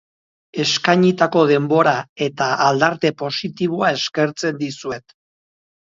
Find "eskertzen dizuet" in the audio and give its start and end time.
3.99-5.19